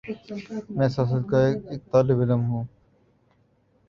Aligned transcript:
میں 0.75 0.87
سیاست 0.87 1.23
کا 1.29 1.39
ایک 1.69 1.81
طالب 1.91 2.17
علم 2.21 2.41
ہوں۔ 2.45 2.63